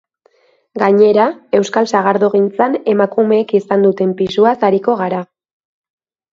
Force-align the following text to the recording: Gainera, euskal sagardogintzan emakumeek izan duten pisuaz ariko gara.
Gainera, 0.83 1.25
euskal 1.59 1.89
sagardogintzan 1.91 2.79
emakumeek 2.95 3.55
izan 3.63 3.87
duten 3.89 4.19
pisuaz 4.25 4.57
ariko 4.73 5.01
gara. 5.07 5.25